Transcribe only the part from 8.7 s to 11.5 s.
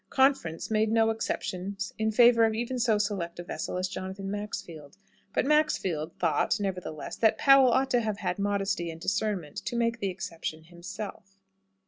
and discernment to make the exception himself.